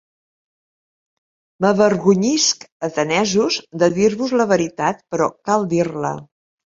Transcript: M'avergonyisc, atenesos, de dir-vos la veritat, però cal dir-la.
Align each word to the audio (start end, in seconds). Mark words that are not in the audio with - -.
M'avergonyisc, 1.65 2.65
atenesos, 2.89 3.59
de 3.83 3.91
dir-vos 3.99 4.37
la 4.43 4.49
veritat, 4.53 5.05
però 5.13 5.29
cal 5.51 5.69
dir-la. 5.75 6.15